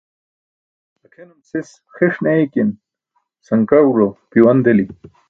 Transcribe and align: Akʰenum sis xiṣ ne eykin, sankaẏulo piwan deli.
Akʰenum 1.05 1.41
sis 1.49 1.69
xiṣ 1.95 2.15
ne 2.21 2.29
eykin, 2.39 2.69
sankaẏulo 3.45 4.07
piwan 4.31 4.59
deli. 4.65 4.85